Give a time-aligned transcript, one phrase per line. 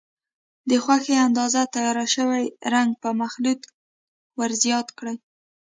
[0.69, 3.61] د خوښې اندازه تیار شوی رنګ په مخلوط
[4.39, 5.17] ور زیات کړئ.